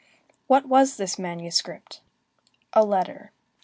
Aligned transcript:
What 0.47 0.65
was 0.65 0.97
this 0.97 1.19
manuscript? 1.19 2.01
A 2.73 2.83
letter. 2.83 3.31